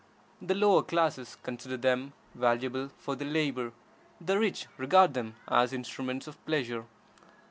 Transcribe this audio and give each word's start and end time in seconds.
The 0.41 0.55
lower 0.55 0.81
classes 0.81 1.37
consider 1.43 1.77
them 1.77 2.13
valuable 2.33 2.89
for 2.97 3.15
their 3.15 3.27
labor, 3.29 3.71
the 4.19 4.39
rich 4.39 4.65
regard 4.79 5.13
them 5.13 5.35
as 5.47 5.73
instruments 5.73 6.25
of 6.25 6.43
pleasure. 6.47 6.87